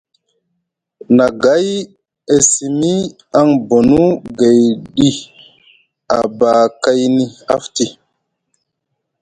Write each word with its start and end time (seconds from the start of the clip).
Nagay 1.17 1.67
e 2.35 2.37
simi 2.49 2.93
aŋ 3.39 3.47
bonu 3.67 4.03
gayɗi 4.37 5.09
abakayni 6.17 7.23
afti. 7.55 7.85